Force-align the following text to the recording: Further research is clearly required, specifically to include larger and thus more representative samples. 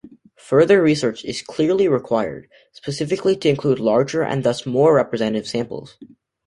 Further 0.39 0.81
research 0.81 1.23
is 1.25 1.43
clearly 1.43 1.87
required, 1.87 2.49
specifically 2.71 3.35
to 3.35 3.49
include 3.49 3.77
larger 3.79 4.23
and 4.23 4.43
thus 4.43 4.65
more 4.65 4.95
representative 4.95 5.47
samples. 5.47 5.95